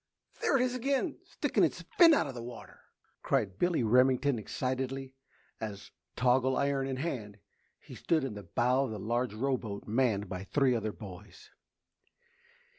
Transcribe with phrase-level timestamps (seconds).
[0.41, 2.79] There it is again sticking its fin out of the water,"
[3.21, 5.13] cried Billy Remington excitedly,
[5.59, 7.37] as, toggle iron in hand,
[7.79, 11.51] he stood in the bow of the large rowboat manned by three other boys.